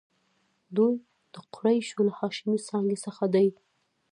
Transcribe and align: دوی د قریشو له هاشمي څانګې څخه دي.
دوی 0.75 0.95
د 1.33 1.35
قریشو 1.53 1.99
له 2.07 2.13
هاشمي 2.19 2.57
څانګې 2.67 2.97
څخه 3.05 3.23
دي. 3.33 3.47